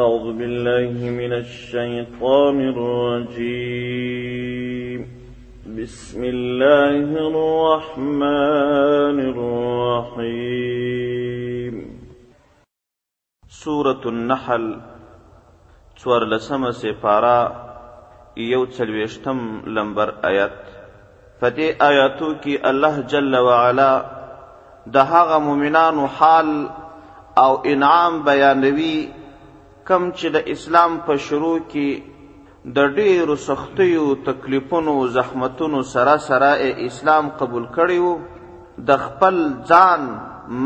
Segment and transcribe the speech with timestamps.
[0.00, 5.00] أعوذ بالله من الشيطان الرجيم
[5.80, 11.74] بسم الله الرحمن الرحيم
[13.62, 14.66] سورة النحل
[16.04, 17.40] څوار لسما سپارا
[18.50, 19.38] يوت څلوېشتم
[19.80, 20.54] لمبر آيات
[21.40, 23.92] فتي دې الله جل وعلا
[24.86, 26.48] دهاغ ممنان حال
[27.38, 28.98] او انعام بيانوي
[29.88, 36.48] کم چې د اسلام په شروع کې د ډېرو سختیو تکلیفونو زحمتونو سره سره
[36.88, 38.14] اسلام قبول کړی وو
[38.88, 39.36] د خپل
[39.72, 40.00] ځان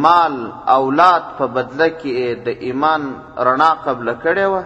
[0.07, 0.35] مال
[0.79, 3.03] اولاد په بدله کې د ایمان
[3.51, 4.63] رڼا قبل کړی وو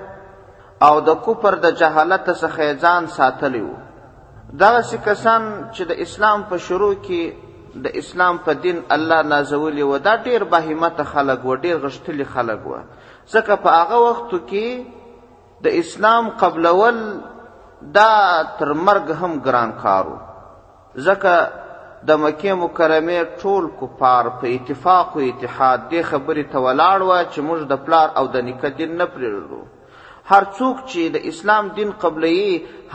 [0.90, 3.76] او د کفر د جهالت څخه ځان ساتلی وو
[4.62, 5.42] دغسې کسان
[5.74, 7.22] چې د اسلام په شروع کې
[7.84, 12.60] د اسلام په دین الله نازولی و دا ډیر باهمته خلک و ډیر غښتلي خلک
[12.72, 12.76] و
[13.32, 14.66] ځکه په هغه وختو کې
[15.64, 16.96] د اسلام قبلول
[17.96, 18.12] دا
[18.58, 20.16] تر مرګ هم ګران کارو
[21.06, 21.32] ځکه
[22.08, 27.38] د مکه مکرمه ټول کفار په اتفاق او اتحاد دې خبرې ته ولاړ و چې
[27.48, 29.60] موږ د پلار او د نیکه دین نه پرېږدو
[30.30, 32.40] هر څوک چې د اسلام دین قبلي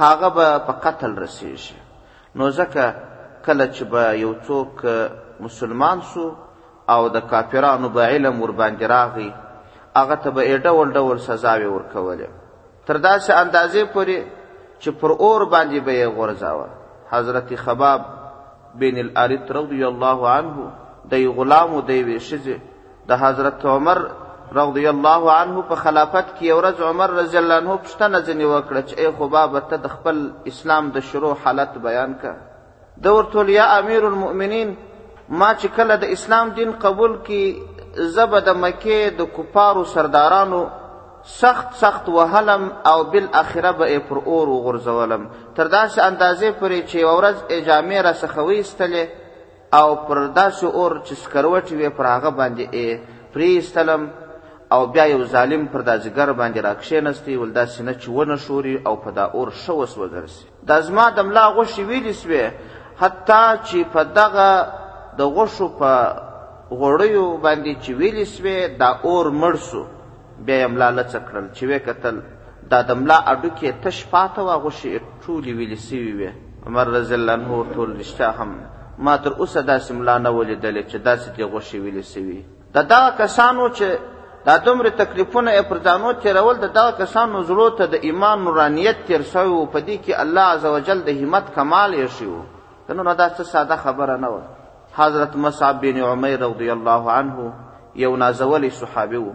[0.01, 1.77] هغه به په قتل رسیږي
[2.37, 2.83] نو ځکه
[3.45, 4.71] کله چې به یو څوک
[5.45, 6.25] مسلمان سو
[6.93, 9.29] او د کافرانو به علم ور باندې راغی
[9.97, 12.27] هغه ته به ډول ډول سزاوي ورکولې
[12.85, 14.23] تر داسې اندازې پورې
[14.79, 16.65] چې پر اور باندې به یې غورځاوه
[17.13, 18.01] حضرت خباب
[18.75, 20.55] بن الارت رضی الله عنه
[21.11, 22.57] دی غلام او دی وشځه
[23.07, 23.97] د حضرت عمر
[24.55, 28.95] رضی الله عنه په خلافت کې ورځ عمر رضی الله عنه پښتنه ځنی وکړه چې
[28.99, 32.33] ای خباب ته د خپل اسلام د شروع حالت بیان کا
[33.03, 34.75] د ورته یا امیر المؤمنین
[35.29, 37.43] ما چې کله د اسلام دین قبول کی
[38.15, 40.61] زبه د مکې د کفارو سردارانو
[41.41, 47.15] سخت سخت وهلم او بالاخره به پر اور وغورځولم تر داسې اندازې پورې چې یوه
[47.17, 47.35] ورځ
[47.67, 49.05] جامې راڅخه وایستلې
[49.79, 52.89] او پر داسې اور چې سکروټې وې پر هغه باندې یې
[53.33, 54.09] پرېایستلم
[54.73, 58.81] او بیا یو ظالم پر دا ځګر باندې راکښېنستی ول داسې نه چې ونه شوري
[58.87, 62.45] او په دا اور ښه وسوځر سي دا زما د ملا غوښې ویلې سوې
[63.01, 64.49] حتی چې په دغه
[65.17, 65.91] د غوښو په
[66.77, 69.83] غړیو باندې چې ویلې سوې دا اور مړ سو
[70.45, 72.15] بیا یې ملا لڅه کړل چې وې کتل
[72.73, 74.91] دا د ملا اډوکې تش پاته وه غوښې
[75.23, 76.31] ټولې ویلې سوې وې
[76.67, 78.49] عمر رضی الله عنه ټول رښتیا هم
[79.07, 82.39] ما تر اوسه داسې ملا نه و لیدلې چې داسې دې غوښې ویلې سوې
[82.75, 83.87] د دغه کسانو چې
[84.47, 88.97] دا دومره تکلیفونه یې پر ځانو تېرول د دغه کسانو زړو ته د ایمان نورانیت
[89.09, 92.91] تېر سوی و په دې کې الله عزوجل د همت کمال یې ښي و که
[92.97, 94.43] نو دا څه ساده خبره نه وه
[94.99, 97.45] حضرت مصعب بن عمیر رضی الله عنه
[98.03, 99.29] یو نازولی صحابي و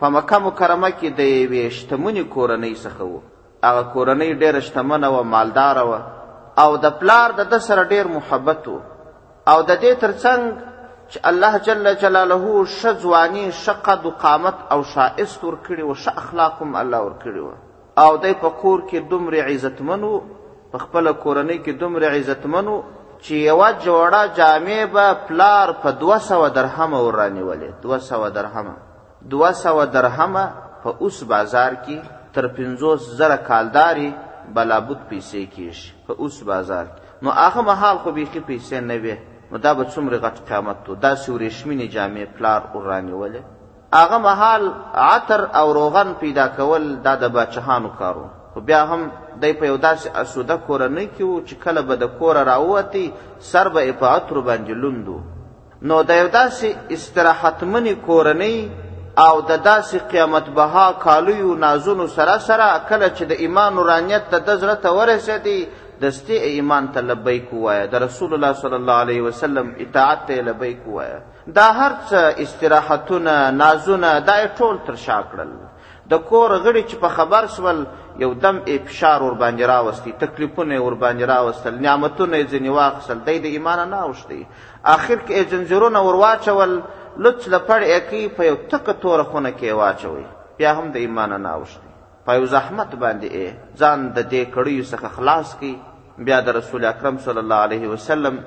[0.00, 3.22] په مکه مکرمه کې د یوې شتمنې کورنۍ څخه و
[3.66, 6.00] هغه کورنۍ ډېره شتمنه وه مالداره وه
[6.64, 8.76] او د پلار د ده سره ډېر محبت و
[9.52, 10.76] او د دې تر څنګ
[11.12, 16.12] چې الله جل جلاله ښه ځواني ښه قد و قامت او ښایست ورکړي و ښه
[16.22, 17.50] اخلاق هم الله ورکړي و
[18.04, 20.14] او دی په کور کې دومره عزتمن و
[20.72, 22.78] په خپله کورنۍ کې دومره عزتمن و
[23.26, 28.68] چې یو جوړه جامې به پلار په 200 درهم ورانیولې 200 درهم
[29.34, 30.34] 200 درهم
[30.82, 31.96] په اوس بازار کې
[32.34, 34.10] تر 50 زره کالداري
[34.54, 39.16] بلابوت پیسې کېږي په اوس بازار کې نو هغه مهال خو بیخي پیسې نه وي
[39.50, 43.42] نو دا به څومره غټ قیامت و داسې وریشمینې جامې پلار ورانیولې
[44.00, 44.72] هغه مهال
[45.06, 48.26] عطر او روغن پیدا کول دا د باچهانو کارو
[48.58, 49.08] خو بیا هم
[49.42, 53.02] دی په یو داسې اسوده کورنۍ کې و چې کله به د کوره راووتی
[53.50, 55.06] سر به یې په عطرو باندې لوند
[55.90, 58.70] نو د یو داسې استراحتمنې کورنۍ
[59.26, 64.42] او د داسې قیامت بها کالیو نازونو سره سره کله چې د ایمان نورانیت د
[64.50, 65.66] ده زړه ته ورسېدي
[66.02, 70.88] دستې ایمان ته لبیک ووایه د رسول الله صلی الله علیه وسلم اطاعت ته لبیک
[70.90, 71.22] ووایه
[71.60, 72.14] دا هر څه
[72.48, 75.48] استراحتونه نازونه دا یې ټول تر شا کړل
[76.10, 77.80] د کور غړي چې په خبر شول
[78.22, 83.36] یو دم افشار ور باندې راوستي تکلیفونه ور باندې راوستل نعمتونه یې ځنې واخیستل دی
[83.38, 84.40] د ایمان نه اوښتی
[84.92, 86.72] آخر کې یې زنځیرونه ور واچول
[87.26, 90.24] لچ لپړ یې په یو تکه توره خونه کې واچوي
[90.62, 94.84] بیا هم د ایمان نه اوښتی په یو زحمت باندې یې ځان د دې کړیو
[94.92, 95.72] څخه خلاص کی
[96.30, 98.42] بیا د رسول اکرم صلی الله علیه وسلم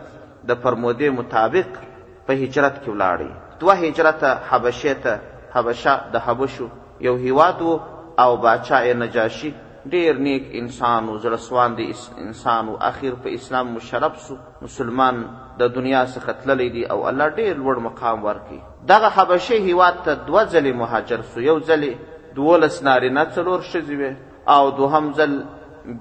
[0.50, 1.80] د فرمودې مطابق
[2.28, 3.32] په هجرت کې ولاړی
[3.64, 5.20] دوه هجرته حبشې ته
[5.58, 6.68] حبشه د حبشو
[7.06, 7.72] یو هیواد و
[8.20, 9.54] او بادشاه نجاشی
[9.94, 11.86] ډیر نیک انسان او زړسوان دی
[12.26, 15.16] انسان او اخر په اسلام مشرف سو مسلمان
[15.60, 18.60] د دنیا څخه تللی دی او الله ډیر لوړ مقام ورکړي
[18.92, 21.92] دغه حبشي هیواد ته دوه ځلې مهاجر سو یو ځلې
[22.38, 24.12] دولس نارینه څلور ښځې وې
[24.56, 25.34] او دوهم ځل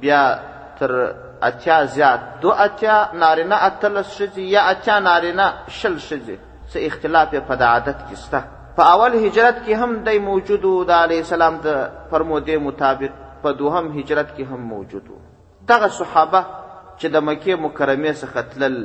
[0.04, 0.22] بیا
[0.78, 0.92] تر
[1.48, 5.46] اتیا زیات دو اتیا نارینه اتلس ښځې یا اتیا نارینه
[5.82, 6.36] شل ښځې
[6.70, 8.40] څه اختلاف په عادت کې شته
[8.80, 11.72] په اول هجرت کې هم دی موجود او د علی سلام د
[12.12, 15.10] فرموده مطابق په دوهم هجرت کې هم موجود
[15.72, 16.40] دغه صحابه
[17.00, 18.78] چې د مکه مکرمه څخه تلل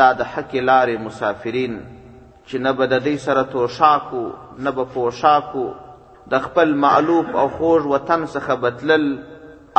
[0.00, 1.74] دا د حق لارې مسافرین
[2.46, 4.24] چې نه به د دې سره توشاکو
[4.64, 5.66] نه به پوشاکو
[6.34, 9.08] د خپل معلوب او خوږ وطن څخه بدلل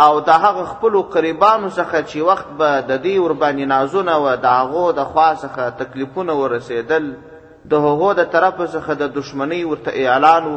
[0.08, 4.36] او د هغه خپلو قریبانو څخه چې وخت به د دې ور باندې نازونه و
[4.50, 7.16] د هغو د خوا څخه تکلیفونه ورسېدل
[7.70, 10.56] د هغو د طرف څخه د دشمنی ورته اعلان و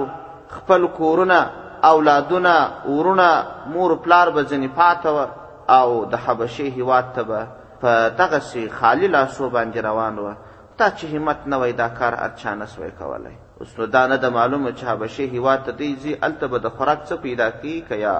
[0.57, 1.39] خپل کورونه
[1.93, 2.55] اولادونه
[2.97, 3.29] ورونه
[3.75, 7.41] مور پلار به ځنې پاته او د حبشې هیواد ته به
[7.83, 10.35] په دغسې خالي لاسو باندې روان وه
[10.79, 14.17] تا چې همت نه وای دا کار هر چا نسوی کولی اوس نو دا نه
[14.17, 17.81] ده معلومه چې حبشې هیواد ته دی ځي هلته به د خوراک څه پیدا کوي
[17.89, 18.17] که یا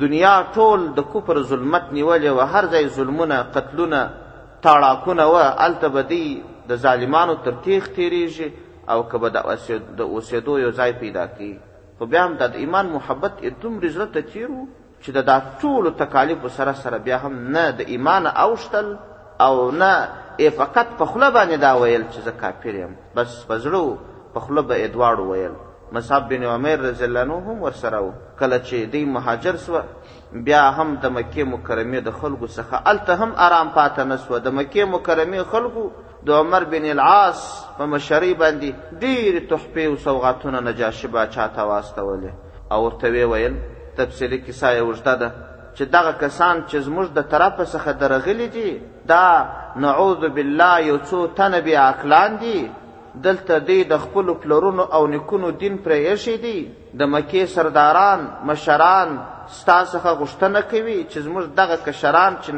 [0.00, 4.00] دنیا ټول د کفر ظلمت نیولې وه هر ځای ظلمونه قتلونه
[4.62, 6.26] تاړاکونه وه هلته به دی
[6.68, 8.48] د ظالمانو تر تیخ تیریږي
[8.92, 9.36] او کبه د
[10.16, 11.52] اوسېدو یو ځای پیدا کی
[11.98, 14.64] خو بیا هم د ایمان محبت یې دومرې زړه ته چیرو
[15.02, 18.86] چې د دا ټولو تکالیفو سره سره بیا هم نه د ایمان اوشتل
[19.46, 19.92] او نه
[20.38, 23.98] یې فقط په خوله باندې دا ویل چې زه کافر یم بس په زړه
[24.34, 25.54] په خوله به یې دواړو ویل
[25.96, 28.08] مصعب بن عمر رضی الله عنه هم ورسره و
[28.38, 29.82] کله چې دی مهاجر سوه
[30.46, 34.54] بیا هم د مکې مکرمې د خلکو څخه هلته هم ارام پاته نه سوه د
[34.58, 35.84] مکې مکرمې خلکو
[36.26, 37.40] د عمر بن العاص
[37.78, 38.68] په مشرۍ باندې
[39.02, 42.30] ډېرې تحفې او سوغاتونه نجاشي باچا ته واستولې
[42.72, 43.54] او ورته ویې ویل
[43.98, 45.28] تفصیلي کیسه یې اوږده ده
[45.76, 48.70] چې دغه کسان چې زموږ د طرفه څخه درغلي دي
[49.12, 49.26] دا
[49.86, 52.58] نعوذ بالله یو څو تنه بې عقلان دي
[53.28, 56.58] دلته دی د خپلو پلرونو او نیکونو دین پرې ایښی دی
[57.04, 59.08] د مکې سرداران مشران
[59.60, 62.50] ستا څخه غوښتنه کوي چې زموږ دغه کشران چې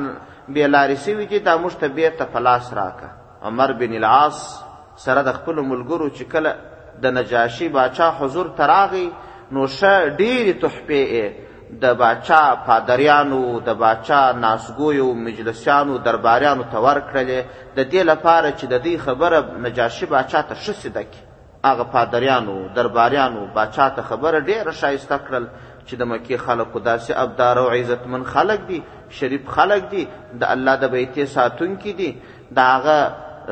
[0.54, 4.40] بې لارې سوي دي دا موږ ته بېرته په لاس راکړه عمر بن العاص
[5.04, 6.56] سره د خپل ملګرو چې کله
[7.06, 9.08] د نجاشي باچا حضور تراغي
[9.56, 9.82] نو ش
[10.20, 11.32] ډېری تحفې
[11.82, 17.44] د باچا پادریانو د باچا ناسګویو مجلسیانو درباریانو ته ورکړلې
[17.76, 22.56] د دې لپاره چې د دې خبره نجاشي باچا ته ښه سیده کړي هغه پادریانو
[22.74, 25.46] درباریانو باچا ته خبره ډېره ښایسته کړل
[25.86, 28.80] چې د مکې خلکو داسې ابدار او عزتمن خلک دي
[29.18, 30.06] شریف خلک دي
[30.40, 32.10] د الله د بیتې ساتونکي دي
[32.50, 32.98] د هغه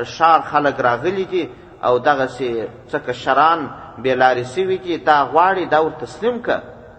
[0.03, 1.49] شار خلک راغلي دي
[1.83, 3.67] او دغه سي څکه شران
[4.03, 6.49] بیلاری سوي دي دا غواړي دا ور تسلیم ک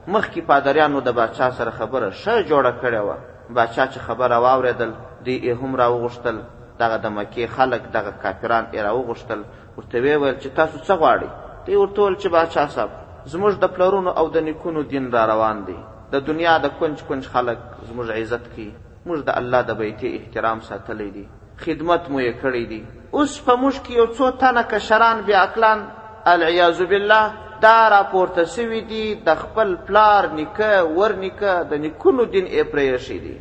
[0.08, 3.10] مخکې پادریانو د بادشاه سره خبره شه جوړه کړې و
[3.54, 4.92] بادشاه چې خبره واوریدل
[5.24, 6.36] دی هم را وغوښتل
[6.78, 9.40] دغه د مکې خلک دغه کافران یې را وغوښتل
[9.76, 11.28] ورته ویې ویل چې تاسو څه غواړئ
[11.66, 12.90] دوی ورته وویل چې بادشاه صاحب
[13.32, 15.76] زموږ د پلرونو او د نیکونو دین را روان دی
[16.12, 17.58] د دنیا د کونج کونج خلک
[17.88, 18.70] زموږ عزت کوي
[19.08, 21.26] موږ د الله د بیتې احترام ساتلی دی
[21.64, 22.80] خدمت مو یې کړی دی
[23.18, 25.78] اوس په موږ کې یو څو تنه کشران بیا عقلان
[26.34, 27.24] العیاذ بالله
[27.64, 33.18] دا راپورته سوي دي د خپل پلار نیکه ور نیکه د نیکونو دین یې پرېښی
[33.24, 33.36] دی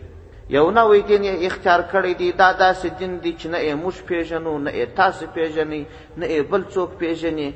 [0.58, 3.98] یو نوی دین یې اختیار کړی دی دا داسې دین دی چې نه یې موږ
[4.10, 5.84] پېژنو نه یې تاسو پېژنئ
[6.20, 7.50] نه یې بل څوک پېژني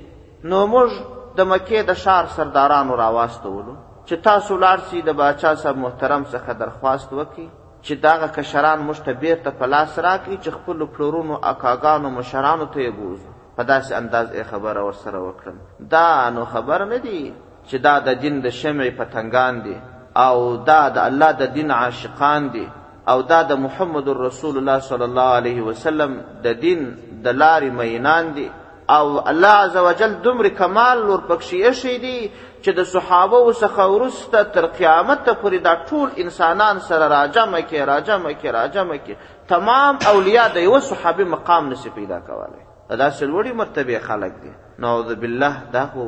[0.49, 0.91] نو موږ
[1.37, 3.75] د مکې د ښار سردارانو راواستولو
[4.07, 7.47] چې تاسو لاړ سئ د باچا صاحب محترم څخه درخواست وکړئ
[7.81, 12.91] چې داغه کشران مشتبه ته په لاس راکړي چې خپل پلورونو اکاګانو مشرانو ته یې
[12.99, 15.57] بوزو په داسې انداز یې خبره ورسره وکړم
[15.93, 17.21] دا نو خبر نه دی
[17.67, 19.77] چې دا د دین د شمع پتنګان دي
[20.25, 20.37] او
[20.71, 22.67] دا د الله د دین عاشقان دي
[23.11, 26.87] او دا د محمد رسول الله صلی الله علیه وسلم د دین
[27.23, 28.49] د لارې مینان دي
[28.97, 32.29] او الله عز وجل دومره کمال ور پکښې ایښی دی
[32.63, 38.31] چې د صحابه څخه وروسته تر قیامت پورې دا ټول انسانان سره راجمع کې راجمع
[38.41, 39.13] کې راجمع کې
[39.51, 42.61] تمام اولیاء د یو صحابي مقام نسی پیدا کولی
[43.03, 44.51] دا سلوړي مرتبه خلق دي
[44.85, 46.07] نعوذ بالله دا خو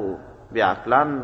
[0.58, 1.16] بیعقلان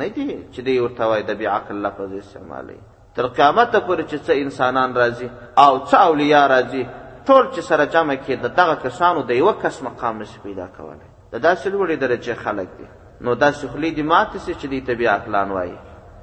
[0.00, 2.78] نه دي چې دی ورته وایي د بیعقل لفظ استعمالوي
[3.18, 6.84] تر قیامت پورې چې څه انسانان راځي او څه اولیاء راځي
[7.26, 11.06] ټول چې سره جمع کې د دغه کسانو د یوه کس مقام نسی پیدا کولی
[11.06, 12.88] د دا داسې لوړې درجې خلک دي
[13.24, 15.72] نو دا سخلی دی ماته سي چې دی تبي اخلان وای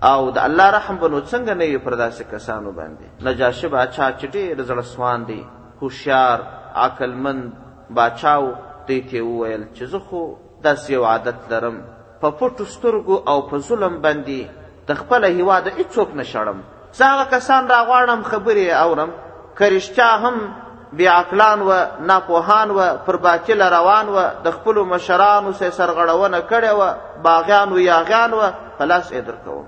[0.09, 4.79] او د الله رحم بنو څنګه نه وي پرداسه کسانو باندې نجاشه باچا چټي رزل
[4.83, 5.39] اسمان دی
[5.81, 6.39] هوشیار
[6.85, 7.51] عقلمند
[7.99, 8.47] باچاو
[8.87, 10.23] دی ته وویل چې زه خو
[10.67, 11.77] داس یو عادت لرم
[12.23, 14.45] په پټو سترګو او په ظلم باندې
[14.91, 16.57] د خپل هیواد هیڅوک نشړم
[16.93, 19.15] څنګه کسان راغواړم خبرې اورم
[19.61, 20.45] کرشتیا هم
[20.93, 27.21] بیعقلان و ناپوهان و پر باطل روان و د خپلو مشرانو سه سرغړونه کړې و
[27.23, 28.41] باغیان و یاغیان و
[28.79, 29.65] پلاس یې درکوم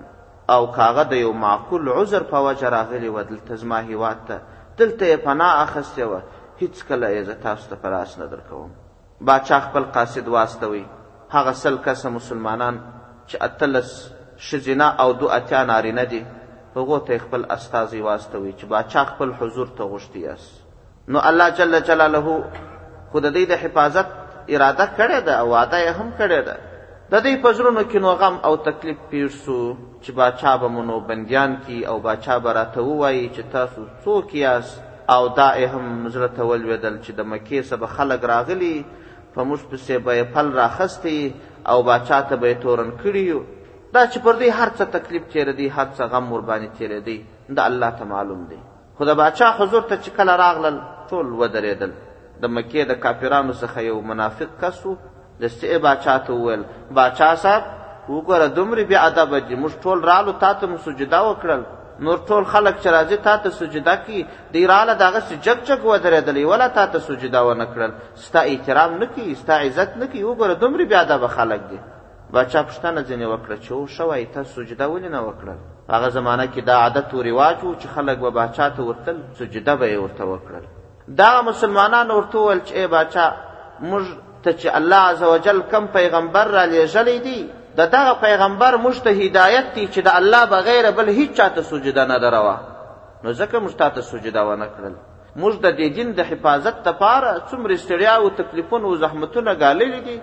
[0.50, 4.40] او کاغه د یو معقول عذر په وجه راغلی و دلته زما هیواد ته
[4.78, 6.22] دلته یې پناه اخیستې وه
[6.62, 8.72] هیڅکله یې زه تاسو ته په لاس نه درکوم
[9.32, 10.86] باچا خپل قاصد واستوي
[11.36, 12.80] هغه سل کسه مسلمانان
[13.28, 13.92] چې اتلس
[14.40, 16.26] ښځینه او دو اتیا نارینه دي
[16.76, 20.69] هغو ته خپل استازی واستوي چې باچا خپل حضور ته غوښتي یاست
[21.14, 22.28] نو الله جل جلاله
[23.12, 24.08] خود دې د حفاظت
[24.54, 26.58] اراده کړې ده او وعده یې هم کړې ده
[27.14, 29.58] د دې پزرونو کې نو غم او تکلیف پیر سو
[30.02, 34.76] چې باچا به مونو بندیان کی او باچا به راته ووایي چې تاسو څوک یاست
[35.16, 38.76] او دا یې هم زړه ته ولوېدل چې د مکې څخه به خلک راغلي
[39.34, 41.18] په موږ پسې به یې پل راخستی
[41.72, 43.58] او باچا ته به یې تورن کړي
[43.94, 47.18] دا چې پر دې هر څه تکلیف تېرېدی هر څه غم ورباندې تېرېدی
[47.56, 48.58] دا الله ته معلوم دی
[48.98, 51.92] خو د باچا حضور ته چې کله راغلل ټول ودرېدل
[52.44, 54.94] د مکې د کافرانو څخه یو منافق کس و
[55.44, 56.64] لسعې باچا ته وویل
[57.00, 57.64] باچا صاحب
[58.16, 61.62] وګوره دومره بې ادبه دي موږ ټول رالو تا ته مو سجده وکړل
[62.08, 64.24] نور ټول خلک چې راځي تا ته سجده کوي
[64.54, 67.92] دی راله دغسې جګ جګ ودرېدلی وله تا ته سجده ونه کړل
[68.28, 71.80] ستا احترام نه کوي ستا عزت نه کوي وګوره دومره بې ادبه خلک دي
[72.34, 75.60] باچا پوښتنه ځینې وکړه چې و شوی ته سجده ولې نه وکړل
[75.94, 79.76] هغه زمانه کې دا عادت و رواج و چې خلک به باچا ته ورتل سجده
[79.76, 80.66] به یې ورته وکړل
[81.18, 84.10] دا مسلمانان ورته ول چې بچا موږ
[84.44, 87.50] ته چې الله عزوجل کم پیغمبر را لېږلی دی
[87.80, 92.06] د دغه پیغمبر موږ ته هدایت دی چې د الله بغیر بل هیڅ چاته سجده
[92.12, 92.52] نه دروا
[93.24, 95.00] نو ځکه موږ ته سجده ونه کړل
[95.36, 100.22] موږ د دې دین د حفاظت لپاره څومره ستړیا او تکلیفونه او زحمتونه ګاللې دي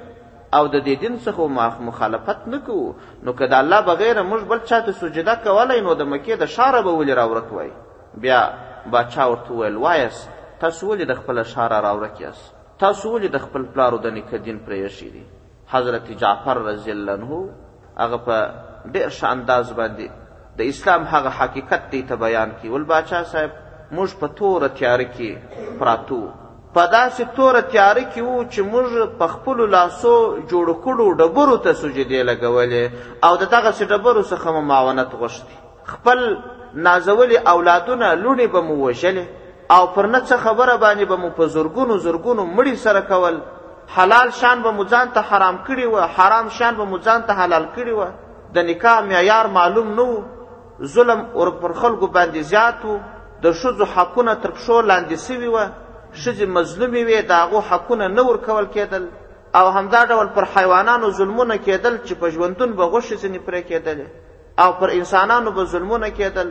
[0.61, 4.93] او د دې دین څخه مخالفت نکوو نو که د الله بغیر موږ بل چاته
[5.03, 7.71] سجده کولای نو د مکې د شاره به ولې راورت وای
[8.27, 8.41] بیا
[8.97, 13.65] باچا ورته وویل وایست تاسو ولې د خپل شاره راورک یاست تاسو ولې د خپل
[13.75, 15.25] پلارو د نیکه دین پرېښی دی
[15.73, 17.41] حضرت جعفر رضی الله عنه
[18.03, 18.37] هغه په
[18.95, 20.07] ډېر ښه انداز باندې
[20.59, 23.53] د اسلام هغه حقیقت دی ته بیان کی ول باچا صاحب
[23.97, 26.21] موږ په توره تیاره کې پراتو
[26.77, 30.15] په داسې توره تیاره کې وو چې موږ په خپلو لاسو
[30.49, 32.85] جوړو کړو ډبرو ته سجدې لګولې
[33.25, 36.21] او د دغسې ډبرو څخه مو معاونت غوښتې خپل
[36.75, 39.25] نازولې اولادونه لوڼې به مو وژلې
[39.71, 43.37] او پر نه څه خبره باندې به مو په زرګونو زرګونو مړي سره کول
[43.97, 47.33] حلال شان به مو ځان ته حرام کړي و حرام شان به مو ځان ته
[47.41, 48.05] حلال کړي و
[48.55, 50.09] د نکاح معیار معلوم نه
[50.95, 52.99] ظلم اور پر خلکو باندې زیات و
[53.43, 55.65] د ښځو حقونه تر پښو لاندې سوي وه
[56.23, 59.03] ښځې مظلومې وې د هغو حقونه نه ورکول کېدل
[59.59, 64.07] او همدا ډول پر حیوانانو ظلمونه کېدل چې په ژوندون به غوښې ځینې پرې کېدلې
[64.63, 66.49] او پر انسانانو به ظلمونه کېدل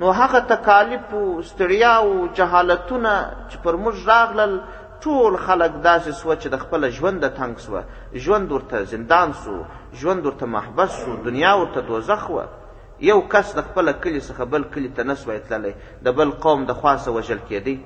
[0.00, 3.12] نو هغه تکالیف او ستړیا او جهالتونه
[3.50, 4.58] چې پر موږ راغلل
[5.02, 7.80] ټول خلک داسې سوه چې د خپله ژوند تنګ سوه
[8.24, 9.54] ژوند ورته زندان سو
[10.00, 12.44] ژوند ورته محبس سو دنیا ورته دوزخ وه
[13.10, 15.72] یو کس د خپله کلي څخه بل کلي ته نه سوی تللی
[16.04, 17.76] د بل قوم د خواسه وژل کېدی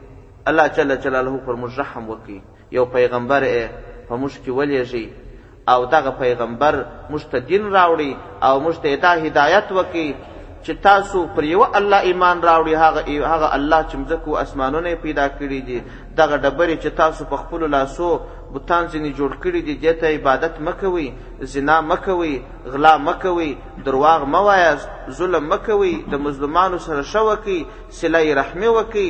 [0.53, 2.41] الله جل جلاله پر موږ رحم وکړي
[2.77, 3.69] یو پیغمبر یې
[4.09, 5.07] په موږ کې ولیږي
[5.73, 8.13] او دغه پیغمبر موږ ته دین راوړي
[8.47, 10.09] او موږ ته دا هدایت وکړي
[10.65, 15.61] چې تاسو پر یو الله ایمان راوړي هغه هغه الله چې مزکو اسمانونه پیدا کړی
[15.69, 15.79] دي
[16.19, 18.09] دغه ډبرې چې تاسو په خپل لاسو
[18.55, 21.07] بوتان ځنی جوړ کړی دي دته عبادت مکوي
[21.53, 22.33] زنا مکوي
[22.73, 23.51] غلا مکوي
[23.89, 27.59] درواغ موایاست ظلم مکوي د مظلومانو سره شوکی
[28.01, 29.09] صله رحمه وکي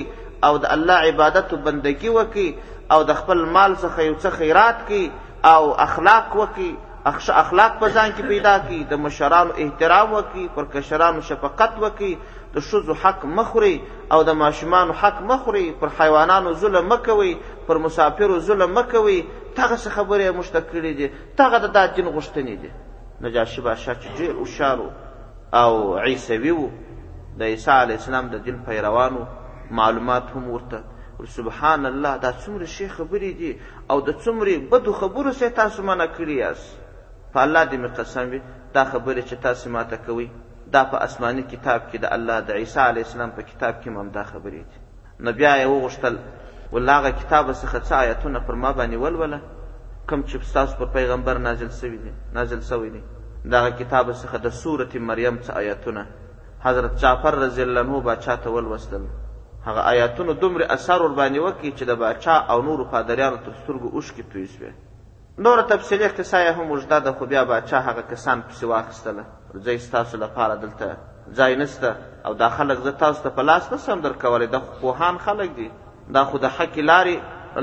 [0.49, 2.49] او د الله عبادت او بندگی وکي
[2.97, 5.07] او د خپل مال څخه یو څه خیرات کی
[5.55, 6.71] او اخلاق وکي
[7.11, 12.11] اخش اخلاق په ځان کې پیدا کی د مشرانو احترام وکي پر کشرانو شفقت وکي
[12.55, 13.77] د شذو حق مخوري
[14.13, 17.33] او د ماشومان حق مخوري پر حیوانانو ظلم مکوي
[17.69, 19.19] پر مسافرو ظلم مکوي
[19.61, 21.09] تاغه خبره مشتکړي دي
[21.43, 22.73] تاغه د داتین غشتنی دي
[23.27, 24.89] نجاشي بادشاہ چې ډیر هوښیارو
[25.61, 25.73] او
[26.09, 26.67] عیسوي وو
[27.41, 29.23] د عیسی علی السلام د دین پیروانو
[29.81, 33.55] معلومات هم ورته سبحان الله دا څومره شی خبرې دي
[33.91, 36.87] او د څومره بدو خبرو سه تاسو منه کړی یاست
[37.33, 38.41] په الله دې مې قسم وي
[38.77, 40.27] دا خبرې چې تاسو ماته کوئ
[40.75, 44.09] دا په اسماني کتاب کې د الله د عیسی علی السلام په کتاب کې هم
[44.17, 44.79] دا خبرې دي
[45.25, 46.15] نو بیا یې وغوښتل
[46.73, 49.39] والله هغه کتابه څخه څه آیتونه پر ما باندې ولوله
[50.09, 53.03] کوم چې ستاسو پر پیغمبر نازل سوي دي نازل سوي دي
[53.45, 56.05] د هغه کتابه څخه د سورة مریم څه آیتونه
[56.67, 59.05] حضرت جعفر رضی الله عنه باچا ته ولوستل
[59.69, 64.25] هغه آیاتونو دومره اثر ورباندې وکړي چې د باچا او نورو پادریانو تر سترګو اوښکې
[64.33, 64.88] توی شوې
[65.45, 69.25] نور تفصیلي قصه یې هم اوږده ده خو بیا باچا هغه کسان پسې واخیستله
[69.67, 70.97] ځای ستاسو لپاره دلته
[71.41, 71.91] ځای نسته
[72.27, 75.51] او دا خلک زه تاسو ته په لاس نسم در کولی دا خو پوهان خلک
[75.61, 75.69] دي
[76.19, 77.17] دا خو د حقې لارې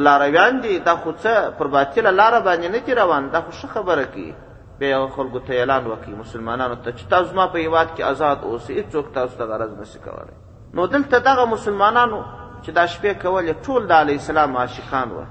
[0.08, 3.68] لارویان دي دا خو څه پر باطله لاره باندې نه دي روان دا خو ښه
[3.76, 4.34] خبره کوي
[4.80, 8.38] بیا یو خلکو ته اعلان وکړي مسلمانانو ته چې تاسو ما په هیواد کې آزاد
[8.44, 10.36] اوسئ هېڅوک تاسو ته غرض نشي کولی
[10.74, 12.24] نو دلته دغه مسلمانانو
[12.64, 15.26] چې دا شپې کولې ټول د علیه السلام عاشقان وه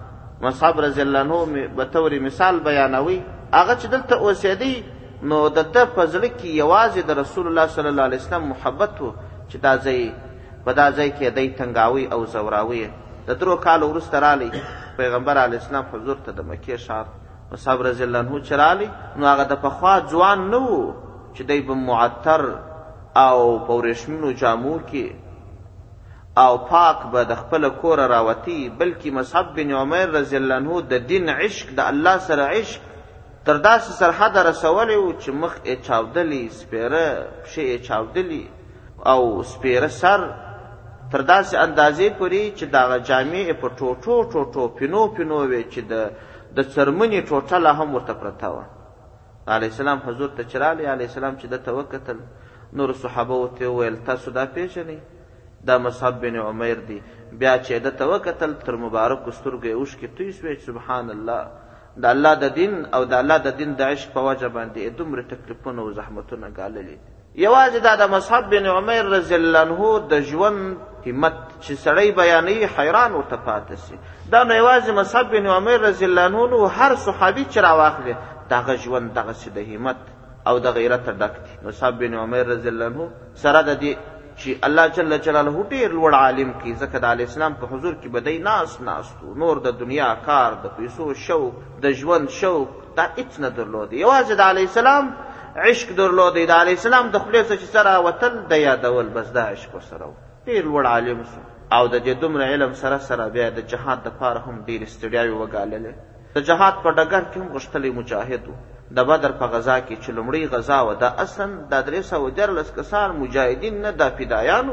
[0.45, 1.45] مصعب رضی الله عنه
[1.77, 3.17] به طور مثال بیانوي
[3.59, 4.75] هغه چې دلته اوسېدی
[5.31, 8.95] نو د ده په زړه کې یوازې د رسول الله صلی الله علیه وسلم محبت
[9.03, 9.07] و
[9.51, 10.01] چې دا ځای
[10.65, 12.85] په دا ځای کې دی تنګاوی او زوراوی
[13.27, 14.51] د درو کالو وروسته رالی
[14.99, 17.05] پیغمبر علیه السلام حضور ته د مکې ښار
[17.53, 20.79] مصعب رضی الله عنه چې رالی نو هغه د پخوا ځوان نه و
[21.37, 23.37] چې دی به معطر او
[23.67, 25.05] په ورېښمینو جامو کې
[26.37, 31.07] او پاک به د خپل کور راوتی بلکې مصعب بن عمر رضی الله عنه د
[31.13, 32.89] دین عشق د الله سره عشق
[33.49, 37.05] تر داسې سرحد رسولی و چې مخ یې چاودلی سپیره
[37.45, 38.49] پښې یې چاودلی
[39.13, 40.21] او سپیره سر
[41.13, 45.81] تر داسې اندازې پورې چې دغه جامې یې په ټوټو ټوټو پینو پینو وې چې
[45.91, 45.95] د
[46.57, 48.65] د څرمنې ټوټه لا هم ورته پرته وه
[49.57, 52.19] علیه السلام حضور ته چې راغلی علیه السلام چې ده ته وکتل
[52.79, 54.97] نورو صحابه ورته وویل تاسو دا پیژنئ
[55.67, 56.99] دا مصعب بن عمیر دی
[57.39, 62.35] بیا چې د توکتل تر مبارک سترګې اوش کې توي سوې سبحان الله د الله
[62.45, 65.91] د دین او د الله د دین د عشق په وجه باندې دومره تکلیفونه او
[65.99, 71.75] زحمتونه ګاللې یوازې دا د مصعب بن عمیر رضی الله عنه د ژوند همت چې
[71.85, 73.99] سړی بیانې حیران ورته پاتې سي
[74.35, 78.17] دا نه یوازې مصعب بن عمیر رضی الله عنه هر صحابي چې راواخلي
[78.57, 79.97] دغه ژوند دغه سي د همت
[80.51, 83.11] او د غیرت ډک دی مصعب بن عمیر رضی الله عنه
[83.45, 83.95] سره د دې
[84.43, 88.39] چې الله جل جلاله ډیر لوړ عالم کی ځکه د اسلام په حضور کې بدای
[88.47, 93.51] ناس ناستو نور د دنیا کار د پیسو شوق د ژوند شوق دا هیڅ نه
[93.61, 95.13] درلود یوازې د علی السلام
[95.71, 99.45] عشق درلود د علی السلام د خپل څه چې سره وتل د یادول بس دا
[99.55, 100.11] عشق سره
[100.47, 101.41] ډیر لوړ عالم سو
[101.77, 105.37] او د دې دومره علم سره سره بیا د جهاد د پاره هم ډیر استډیاوي
[105.37, 108.59] وګاللې د جهاد په ډګر کې هم غشتلې مجاهد وو
[108.93, 112.71] د بدر په غزا کې چې لومړی غزا و دا اصلا دا درې سوه دیارلس
[112.77, 114.69] کسان مجاهدین نه دا فدایان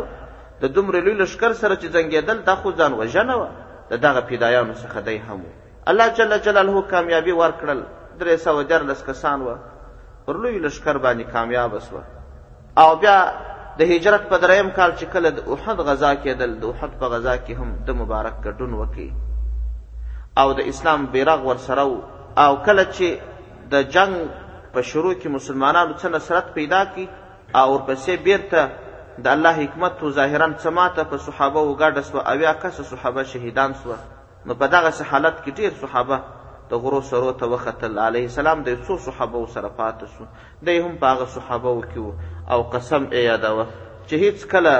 [0.62, 3.50] د دومره لوی لشکر سره چې جنګېدل دا خو ځان وژنه وه
[3.92, 5.44] د دغه فدایانو څخه دی هم
[5.88, 7.79] الله جل جلاله کامیابي ورکړل
[8.20, 9.55] درې سوه دیارلس کسان وه
[10.25, 12.03] پر لوی لشکر باندې کامیاب سوه
[12.77, 13.18] او بیا
[13.79, 17.36] د هجرت په دریم کال چې کله د احد غزا کېدل د احد په غزا
[17.46, 19.09] کې هم د مبارک ګډون وکړي
[20.38, 21.86] او د اسلام بیرغ ورسره
[22.38, 23.07] او کله چې
[23.74, 24.16] د جنگ
[24.74, 27.05] په شروع کې مسلمانانو څه نصرت پیدا کی
[27.60, 32.53] او ورپسې بیرته د الله حکمت و ظاهرا څه ماته په صحابه وګاډه سوه اویا
[32.64, 33.98] کسه صحابه شهیدان سوه
[34.46, 36.18] نو په دغسې حالت کې ډېر صحابه
[36.72, 40.27] د غرو سرو ته وختل علیه السلام د یو څو صحابو سره پاتې سو
[40.70, 44.75] دی هم په هغه صحابو کې او قسم یې یادوه چې هیڅ کله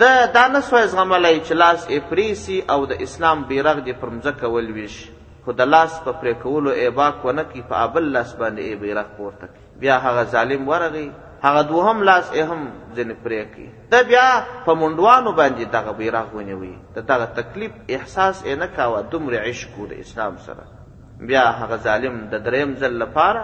[0.00, 4.08] ده دا نه سوی زغملی چې لاس یې پرېسي او د اسلام بیرغ دې پر
[4.16, 5.08] مځکه ولویشي
[5.44, 9.08] خو د لاس په پرې کولو ایباک ونه کړي په ابل لاس باندې یې بیرغ
[9.18, 11.06] پورته کړي بیا هغه ظالم ورغی
[11.46, 14.26] هغه دوهم لاس یې هم ځینې پرې کړي ده بیا
[14.66, 19.78] په منډوانو باندې دغه بیرغ ونیوي د دغه تکلیف احساس یې نه کاوه دومره عشق
[19.94, 20.66] د اسلام سره
[21.30, 23.42] بیا هغه ظالم د دریم ځل لپاره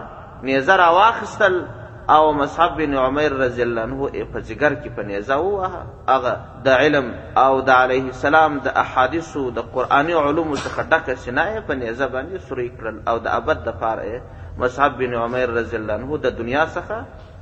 [0.49, 1.59] نیزه راواخیستل
[2.11, 6.69] او مصعب بن عمر رضی الله عنه په جګر کې په نیزه وواهه هغه د
[6.69, 11.75] علم او د علیه السلام د احادیثو د قرآني علومو څخه ډکه سینه یې په
[11.75, 14.21] نیزه باندې سوری کړل او د ابد دپاره یې
[14.59, 16.97] مصعب بن عمر رضی الله عنه د دنیا څخه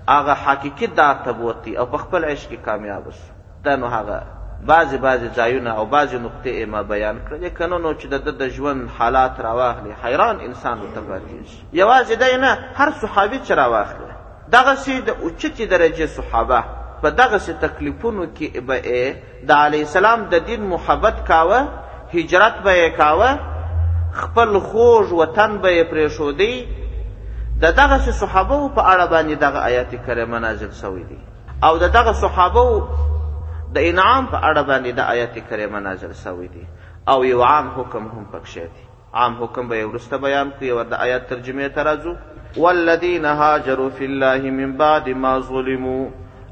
[0.08, 3.32] هغه حقیقي دا تبوتی او په خپل عشق کې کامیاب شو
[3.64, 4.22] دا نو هغه
[4.70, 8.32] بعضې بعضې ځایونه او بعضې نقطې ما بیان کړلې که نه نو چې د ده
[8.32, 14.11] د ژوند حالات راواخلي حیران انسان ورته پاتېږي یوازې دی نه هر صحابي چې راواخلي
[14.50, 16.60] دغه سي د اوچتې درجه صحابه
[17.02, 19.06] په دغه سي تکلیفونو کې به
[19.48, 21.60] د علی سلام د دین محبت کاوه
[22.14, 23.30] هجرت به کاوه
[24.12, 26.66] خپل خوږ وطن به پرېښودی
[27.62, 31.18] د دغه سي صحابه په اړه باندې دغه آیات کریمه نازل شوی دی
[31.62, 32.88] او د دغه صحابه
[33.74, 36.64] د انعام په اړه باندې د آیات کریمه نازل شوی دی
[37.08, 38.82] او یو عام حکم هم پکښې دی
[39.14, 42.12] عام حکم به یې وروسته بیان کړو یو د آیات ترجمې ته راځو
[42.56, 46.04] والذین هاجروا فی الله من بعد ما ظلموا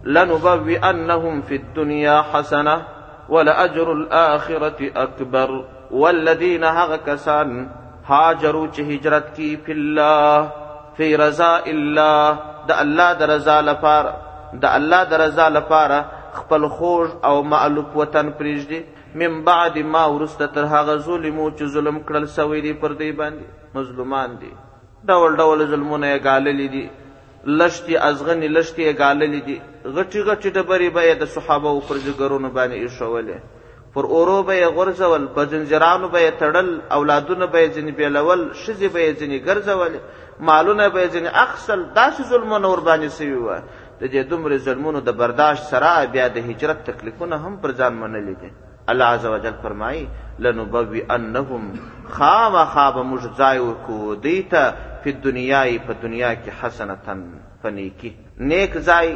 [0.04, 2.80] لنبوئنهم فی الدنیا حسنه
[3.28, 5.50] ولأجر الآخرة اکبر
[5.90, 7.58] والذین هغه کسان
[8.12, 10.48] هاجروا چې هجرت کی فی الله
[10.96, 12.32] فی رضا الله
[12.72, 14.14] د الله د رضا لپاره
[14.64, 16.00] د الله د رضا لپاره
[16.38, 18.80] خپل خوږ او معلوب وطن پریږدي
[19.22, 23.74] من بعد ما ورسته تر هغه ظلمو چې ظلم کړل سوی دی پر دی باندې
[23.78, 24.52] مظلومان دي
[25.08, 26.84] ډول ډول ظلمونه یې ګاللي دي
[27.60, 29.56] لشتي ازغني لشتي یې ګاللي دي
[29.96, 33.38] غټي غټي ډبرې به یې د صحابه او پرزګرونو باندې ایښولې
[33.94, 38.40] پر اورو به یې غورځول په زنجیرانو به یې تړل اولادونه به یې ځینې بېلول
[38.62, 40.00] ښځې به یې ځینې ګرځولې
[40.48, 43.58] مالونه به یې ځینې اخیستل داسې ظلمونه ورباندې سوي وه
[44.00, 48.34] د دې دومره ظلمونو د برداشت سره بیا د هجرت تکلیفونه هم پر ځان منلي
[48.42, 48.50] دي
[48.88, 51.62] الله عزوجل فرمایي لنبوئنهم
[52.16, 54.62] خامخا به موږ ځای ورکوو دوی ته
[55.02, 57.20] په دنیا په دنیا کې حسنتن
[57.62, 58.10] په نیکي
[58.52, 59.08] نیک ځای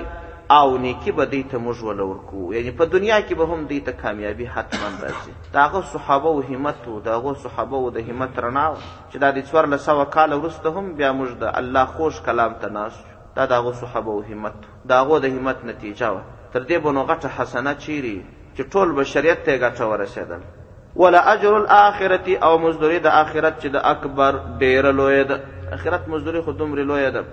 [0.59, 3.81] او نیکی به دوی ته موږ وله ورکوو یعنې په دنیا کې به هم دوی
[3.89, 8.07] ته کامیابي حتما راځي د هغه صحابه و همت و د هغو صحابه و د
[8.11, 8.79] همت رڼا وه
[9.11, 12.69] چې دا د څوارلس سوه کاله وروسته هم بیا موږ د الله خوش کلام ته
[12.79, 14.59] ناست دا د هغو صحابه و همت
[14.91, 16.23] د هغو د همت نتیجه وه
[16.53, 18.17] تر دې به نو غټه حسنه چیرې
[18.57, 20.43] چې ټول بشریت ته ګټه ورسېدل
[21.03, 25.37] ولا اجر الاخرته او مزدوری د آخرت چې د اکبر ډیر لوی ده
[25.79, 27.25] آخرت مزدوری خو دومره لوی ده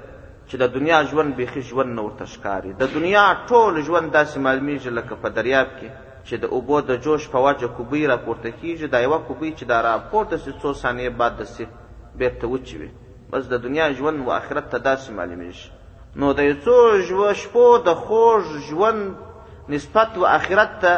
[0.49, 4.91] چې د دنیا ژوند بیخي ژوند نه ورته ښکاري د دنیا ټول ژوند داسې معلومیږي
[5.01, 5.89] لکه په دریاب کې
[6.27, 9.77] چې د اوبو د جوش په وجه کوبۍ راپورته کیږي دا یوه کوبۍ چې دا
[9.89, 11.65] راپورته سي څو ثانیې بعد د سي
[12.19, 12.89] بیرته وچې وي
[13.31, 17.95] بس د دنیا ژوند و آخرت ته داسې معلومیږي نو د یو څو شپو د
[18.05, 19.29] خوږ ژوند
[19.73, 20.93] نسبت و آخرت ته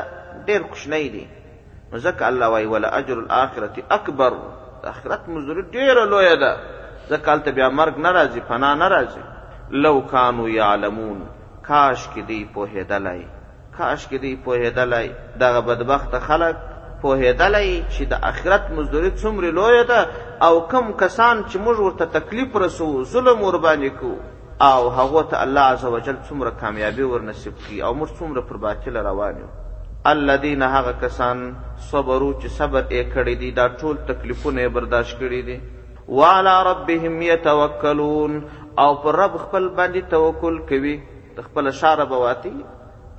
[0.47, 1.25] ډیر کوچنی دی
[1.91, 4.33] نو ځکه الله وایي ولا اجر الاخرت اکبر
[4.91, 6.51] آخرت مزدوري ډیره لویه ده
[7.11, 9.23] ځکه هلته بیا مرګ نه راځي پناه نه راځي
[9.85, 11.19] لو کانو یعلمون
[11.67, 13.21] کاش کې دوی پوهېدلی
[13.77, 15.07] کاش کې دوی پوهېدلی
[15.43, 16.57] دغه بدبخته خلک
[17.01, 20.07] پوهېدلی چې د آخرت مزدوري څومره لویه ده
[20.47, 24.17] او کم کسان چې موږ ورته تکلیف رسو ظلم ورباندې کوو
[24.61, 28.97] او هغه ته الله عزوجل څومره کامیابی ور نصیب کی او موږ څومره پر باطل
[29.07, 29.47] روان یو
[30.11, 31.39] الذين هغه کسان
[31.91, 35.57] صبرو چې صبر یې کړی دي دا ټول تکلیفونه برداشت کړی دي
[36.17, 38.39] وعلى ربهم يتوکلون
[38.83, 40.95] او پر رب خپل باندې توکل کوي
[41.37, 42.53] د خپل شاره بواتی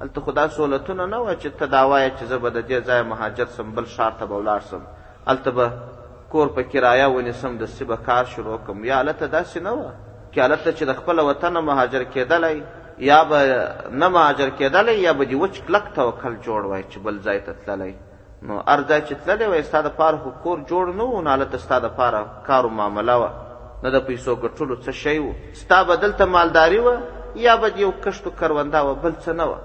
[0.01, 3.03] هلته خدا سهولتونه نه وه چې ته دا وایه چې زه به د دې ځایه
[3.13, 4.83] مهاجر سم بل ښار ته به ولاړ سم
[5.29, 5.71] هلته به
[6.33, 9.93] کور په کرایه ونیسم دسي به کار شروع کړم یا هلته داسې نه وه
[10.35, 12.63] کې هلته چې د خپل وطن مهاجر کېدلی
[13.11, 13.41] یا به
[14.01, 17.53] نه مهاجر کېدلی یا به د وچ کلک توکل جوړ وای چې بل ځای ته
[17.67, 17.93] تللی
[18.49, 21.59] نو هر ځای چې تللی وای ستا دپاره خو کور جوړ نه و نو هلته
[21.67, 23.31] ستا دپاره کار و معامله وه
[23.83, 26.95] نه د پیسو ګټلو څه شی و ستا به دلته مالداري وه
[27.49, 29.59] یا به د یو کښتو کرونده وه بل څه نه وه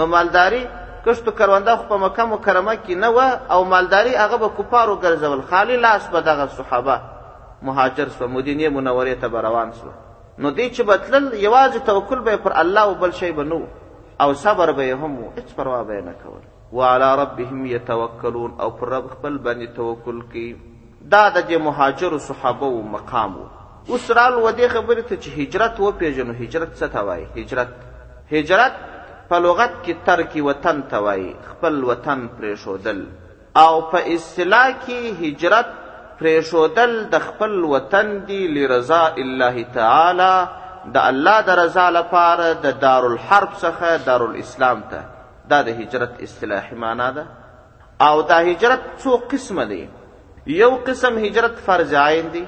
[0.00, 0.62] نو مالداري
[1.06, 5.50] کښتو کرونده خو په مکه مکرمه کې نه وه او مالداري هغه به کفارو ګرځول
[5.50, 7.02] خالي لاس به دغه صحابه
[7.68, 12.22] مهاجر سوه مدینې منورې ته به روان سوه نو دې چې به تلل یوازې توکل
[12.28, 13.62] به پر الله او بل شی به نه
[14.24, 16.42] او صبر به هم و هېڅ پروا به نه کول
[16.78, 20.48] وعلى ربهم یتوکلون او پر رب خپل باندې توکل کوي
[21.10, 23.46] دا د دې مهاجرو صحابو مقام و
[23.88, 27.68] اوس رالو و دې خبرې ته چې هجرت وپېژنو هجرت څه ته وایي هجرت
[28.34, 28.72] هجرت
[29.30, 33.00] په لغت کې ترک وطن ته وایي خپل وطن پرېښودل
[33.62, 35.66] او په اصطلاح کې هجرت
[36.18, 40.34] پریشودل د خپل وطن دی لرضا الله تعالی
[40.94, 45.00] د الله د رضا لپاره د دا دارالحرب څخه دارالاسلام ته
[45.52, 47.24] دا د هجرت اصطلاحي معنا ده
[48.08, 49.82] او دا هجرت څو قسمه دی
[50.62, 52.44] یو قسم هجرت فرض عین دی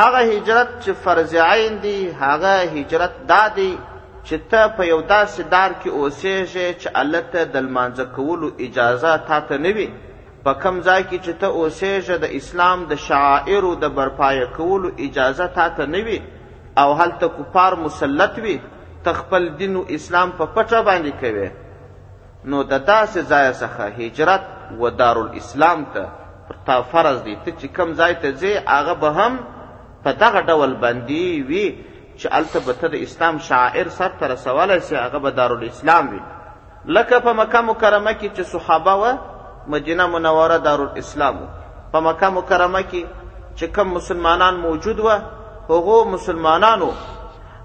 [0.00, 3.70] هغه هجرت چې فرض عین دی هغه هجرت دا دی
[4.26, 9.16] چې ته په یو داسې دار کې اوسېږې چې الله ته د لمانځه کولو اجازه
[9.30, 9.88] تا ته نه وي
[10.48, 15.46] په کم ځای کې چې ته اوسېږه د اسلام د شعائرو د برپایه کولو اجازه
[15.56, 16.18] تا ته نه وي
[16.82, 18.54] او هلته کفار مسلط وي
[19.04, 21.48] ته خپل دین و اسلام په پټه باندې کوې
[22.50, 24.44] نو د داسې ځایه څخه هجرت
[24.80, 26.02] و دارالاسلام ته
[26.48, 29.38] پر تا فرض دی ته چې کم ځای ته ځې هغه به هم
[30.04, 31.64] په دغه ډول باندې وي
[32.18, 36.20] چې هلته به ته د اسلام شاعر سرته رسولی سي هغه به دارالاسلام وي
[36.98, 39.12] لکه په مکه مکرمه کې چې صحابه وه
[39.72, 41.36] مدینه منوره دارالاسلام
[41.92, 43.02] په مکه مکرمه کې
[43.58, 45.08] چې کم مسلمانان موجود و
[45.70, 46.90] هغو مسلمانانو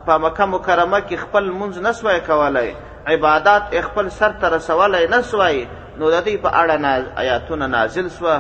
[0.05, 2.69] په مکه مکرمه کې خپل منځ نسوای کولای
[3.13, 5.65] عبادات خپل سر ته رسولی نسوای
[5.99, 8.35] نو د دې په اړه ناز آیاتونه نازل سوه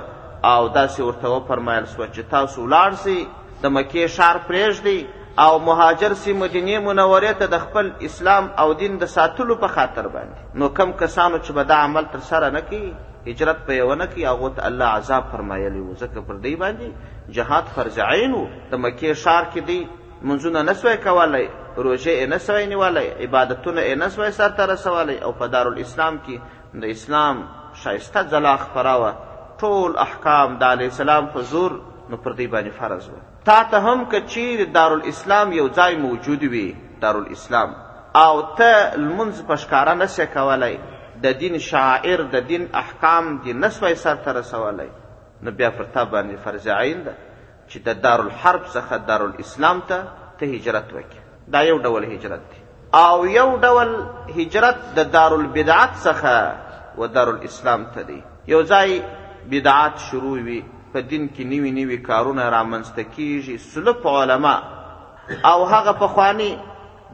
[0.51, 3.17] او داسې ورته وفرمایل سوه چې تاسو ولاړ سئ
[3.61, 4.99] د مکې ښار پرېږدئ
[5.41, 10.09] او مهاجر سی مدینه منورې ته د خپل اسلام او دین د ساتلو په خاطر
[10.17, 13.87] باندې نو کم کسانو چې به دا عمل تر سره نه کړي هجرت په یې
[13.89, 18.37] ونه کړي هغو ته الله عذاب فرمایلی و ځکه پر دوی باندې جهاد فرض عین
[18.41, 19.79] و د مکې ښار کې دی
[20.33, 25.17] منځونه نه سوی کولی روژې یې نه سوی نیولی عبادتونه یې نه سوی سرته رسولی
[25.25, 27.43] او په دارالاسلام کې د اسلام
[27.83, 29.11] شایسته ځلا خپراوه
[29.63, 34.03] ټول احکام د علیه السلام حضور نو پر دوی باندې فرض و تا ته هم
[34.11, 36.67] کچیر دارالاسلام یو ځای موجود وي
[37.03, 37.69] دارالاسلام
[38.23, 38.71] او ته
[39.05, 40.75] لمونځ په ښکاره نسی کولی
[41.23, 44.89] د دین شاعر د دین احکام دې نسوی سرته رسولی
[45.43, 47.13] نو بیا پر تا باندې فرض عین ده
[47.69, 49.97] چې د دارالحرب څخه دارالاسلام ته
[50.41, 51.21] ته هجرت وکړې
[51.55, 52.59] دا یو ډول هجرت دی
[53.05, 53.91] او یو ډول
[54.37, 58.21] هجرت د دا دارالبدعت څخه و دارالاسلام ته دی
[58.53, 59.01] یو ځای
[59.55, 60.61] بدعات شروع وي
[60.93, 64.55] په دین کې نوي نوي کارونه رامنځته کیږي سلف علما
[65.51, 66.49] او هغه پخوانی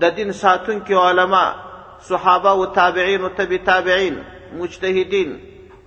[0.02, 1.46] د دین ساتونکي علما
[2.10, 4.16] صحابه او تابعین او تبع تابعین
[4.62, 5.30] مجتهدین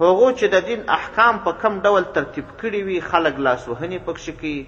[0.02, 4.66] هغو چې د دین احکام په کم ډول ترتیب کړي وي خلک لاسوهنې پکښې کوي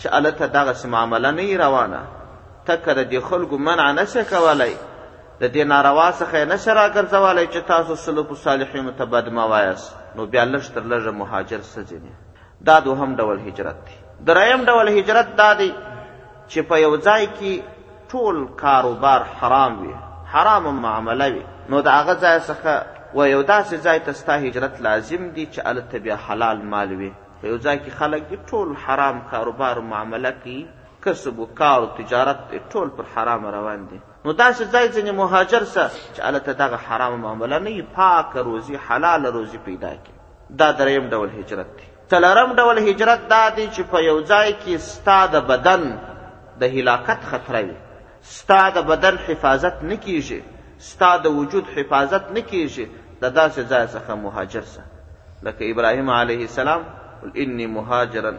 [0.00, 2.02] چې هلته دغسې معامله نه روانه
[2.66, 4.74] ته که د دې خلکو منع نه کولی
[5.42, 9.82] د دې ناروا څخه نه شرع ګرځولای چې تاسو سلوک صالحینو ته بد موایس
[10.18, 12.14] نو بیا لږ تر لږه مهاجر سجنی
[12.70, 13.96] دا دوهم ډول هجرت دی
[14.30, 15.68] دریم ډول هجرت دا دی
[16.50, 17.52] چې په یو ځای کې
[18.14, 19.94] ټول کاروبار حرام وي
[20.32, 22.74] حرام معامله وي نو د هغه ځای څخه
[23.18, 27.12] و یو داسې ځای ته ستا هجرت لازم دی چې هلته بیا حلال مال وي
[27.44, 30.62] په یو ځای کې خلک دي ټول حرام کاروبار معامله کوي
[31.08, 32.38] کسب کار او تجارت
[32.72, 35.82] ټول پر حرام روان دي نو داسې ځای ځینې مهاجر سه
[36.14, 40.14] چې هلته دغه حرام معامله نه پاک روزي حلال روزي پیدا کړي
[40.60, 44.76] دا دریم ډول هجرت دی څلرم ډول هجرت دا دی چې په یو ځای کې
[44.90, 45.88] ستا د بدن
[46.60, 47.76] د هلاکت خطره وي
[48.36, 50.40] ستا د بدن حفاظت نه کیږي
[50.90, 52.86] ستا د وجود حفاظت نه کیږي
[53.22, 54.82] د داسې ځای څخه مهاجر سه
[55.48, 56.82] لکه ابراهیم علیه السلام
[57.22, 58.32] قل انی مهاجرا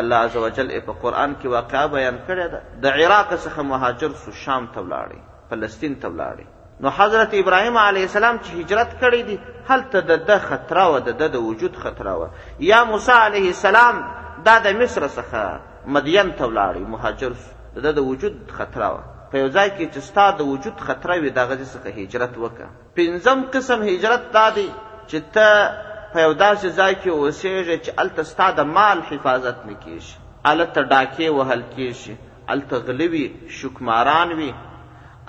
[0.00, 4.66] الله عزوجل په قرآن کې واقعا بیان کړی ده د عراق څخه مهاجر سو شام
[4.76, 5.18] ته ولاړی
[5.50, 9.38] فلسطین ته ولاړی نو حضرت ابراهیم علیه السلام چې هجرت کړی دی
[9.70, 12.30] هلته د ده خطره وه د ده د وجود خطره وه
[12.70, 14.00] یا موسی علیه السلام
[14.48, 19.06] دا د مصر څخه مدین ته ولاړی مهاجر سو د ده د وجود خطره وه
[19.30, 22.98] په یو ځای کې چې ستا د وجود خطره وي د هغه څخه هجرت وکړه
[23.00, 24.68] پنځم قسم هجرت دا دی
[25.06, 25.72] چې ته
[26.12, 30.12] په یو داسې ځای کې اوسېږي چې هلته ستا د مال حفاظت نه کېږي
[30.48, 32.14] هلته ډاکې وهل کېږي
[32.50, 33.24] هلته غله وي
[33.58, 34.50] شکماران وي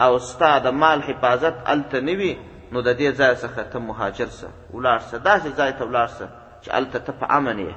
[0.03, 2.31] او ستا د مال حفاظت هلته نه وي
[2.73, 6.25] نو د دې ځای څخه ته مهاجر سه ولاړ سه داسې ځای ته ولاړ سه
[6.63, 7.73] چې هلته ته په امن یې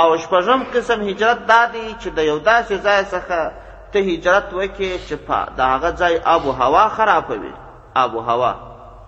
[0.00, 3.40] او شپږم قسم هجرت دا دی چې د یو داسې ځای څخه
[3.92, 5.14] ته هجرت وکې چې
[5.58, 7.54] د هغه ځای آب و هوا خرابوي
[8.02, 8.54] آب و هوا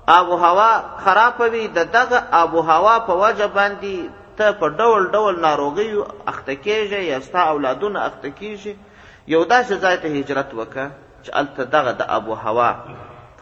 [0.08, 0.68] آب و هوا
[1.04, 3.96] خرابوي د دغه آب و هوا په وجه باندې
[4.38, 5.88] ته په ډول ډول ناروغي
[6.32, 8.72] اخته کیږي یا ستا اولادونه اخته کیږي
[9.34, 10.86] یو داسې ځای ته هجرت وکړه
[11.24, 12.70] چې هلته دغه د آب و هوا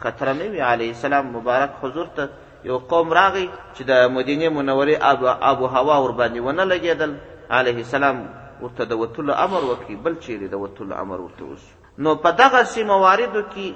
[0.02, 2.24] خطره نه وي علیه السلام مبارک حضور ته
[2.68, 3.46] یو قوم راغی
[3.76, 7.12] چې د مدینې منورې آب, آب و هوا ورباندې ونه لګېدل
[7.58, 8.16] علیه السلام
[8.62, 11.70] ورته د وتلو امر وکړي بل چیرې د وتلو امر ورته وشو
[12.02, 13.68] نو په دغسې مواردو کې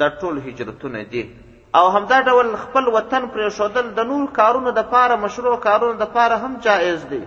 [0.00, 1.24] د ټول هجرتونه دي
[1.80, 6.08] او همدا ډول خپل وطن پر شودل د نور کارونو د پاره مشروع کارونو د
[6.16, 7.20] پاره هم جایز دی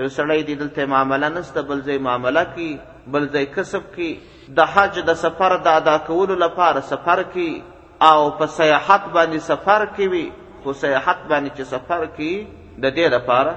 [0.00, 2.68] یو سړی دی دلته معامله نسته بل ځای معامله کی
[3.16, 4.10] بل ځای کسب کی
[4.60, 7.48] د حج د سفر د ادا کولو لپاره سفر کی
[8.10, 10.22] او په سیاحت باندې سفر کوي
[10.62, 12.30] خو سیاحت باندې چې سفر کی
[12.82, 13.52] د دې لپاره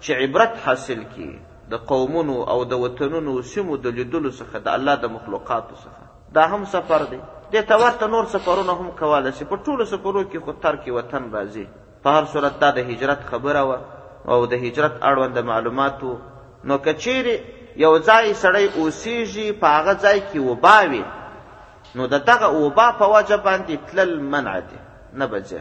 [0.00, 1.28] چې عبرت حاصل کی
[1.74, 6.46] د قومونو او د وطنونو سیمو د لیدلو څخه د الله د مخلوقاتو څخه دا
[6.54, 7.20] هم سفر دی
[7.52, 11.22] دې ته ورته نور سفرونه هم کولی شي په ټولو سفرو کې خو ترک وطن
[11.34, 11.64] راځي
[12.02, 13.78] په هر صورت دا د هجرت خبره وه
[14.34, 16.10] او د هجرت اړوند معلوماتو
[16.70, 17.36] نو که چیرې
[17.84, 21.04] یو ځای سړی اوسیږي په هغه ځای کې وبا وي
[21.96, 24.80] نو د دغه اوبا په وجه باندې تلل منع دي
[25.12, 25.60] نه بځه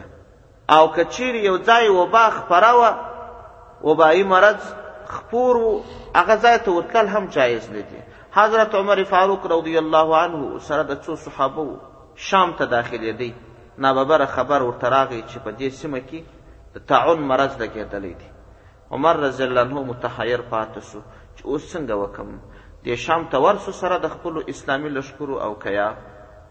[0.75, 2.91] او که چیرې یو ځای وبا خپره وه
[3.83, 4.61] وبایي مرض
[5.15, 5.69] خپور و
[6.19, 8.01] هغه ځای ته ورتلل هم جایز نه دي
[8.37, 11.67] حضرت عمر فاروق رضی الله عنه سره د څو صحابه
[12.31, 13.31] شام ته داخلېدی
[13.85, 18.29] ناببره خبر ورته راغی چې په دې سیمه کې د تعون مرض لګېدلی دی
[18.97, 21.01] عمر رضی الله عنه متحیر پاتې سو
[21.35, 22.37] چې اوس څنګه وکم
[22.87, 25.87] د شام ته ورسو سره د خپلو اسلامي لشکرو او کیا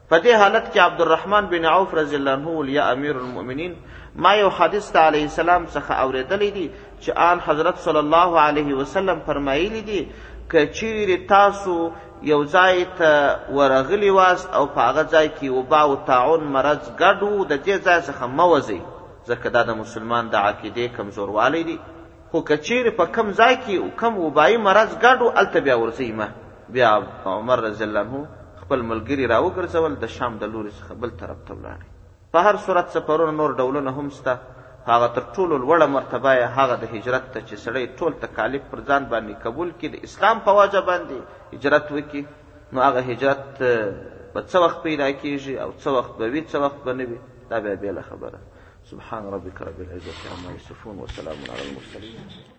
[0.08, 3.76] په دې حالت کې عبدالرحمن بن عوف رضی الله عنه یا امیر المؤمنین
[4.26, 6.66] ما یو حدیث ته علیه السلام څخه اورېدلی دی
[7.00, 10.00] چې آن حضرت صلی الله علیه وسلم فرمایلی دی
[10.52, 11.74] کچیر تاسو
[12.32, 13.10] یو ځای ته
[13.58, 17.98] ورغلی واس او په هغه ځای کې وبا او تعاون مرض ګډو د دې ځای
[18.08, 18.80] څخه موځي
[19.28, 21.76] ځکه دا د مسلمان د عقیده کمزوروالی دی
[22.32, 26.28] خو کچیر په کم ځای کې او کم وبایي مرض ګډو الته بیا ورسي ما
[26.76, 26.90] بیا
[27.38, 31.38] عمر رضی الله عنه خپل ملګری راو ګرځول د شام د لوري څخه بل طرف
[31.50, 34.34] ته ولاړ په هر صورت سفرونو نور ډولونه هم سته
[34.90, 38.80] هغه تر ټولو لوړه مرتبه یې هغه د هجرت ته چې سړی ټول تکالیف پر
[38.88, 41.18] ځان باندې قبول کړي د اسلام په وجه باندې
[41.54, 42.22] هجرت وکړي
[42.72, 43.44] نو هغه هجرت
[44.34, 47.18] به څه وخت پیدا کېږي او څه وخت به وي څه وخت به نه وي
[47.50, 48.38] دا بیا بېله خبره
[48.90, 52.57] سبحان ربك رب العزة عما يصفون وسلام على المرسلين